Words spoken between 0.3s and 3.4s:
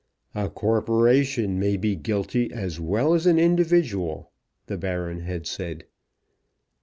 "A corporation may be guilty as well as an